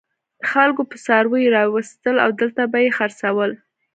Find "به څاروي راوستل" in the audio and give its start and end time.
0.89-2.15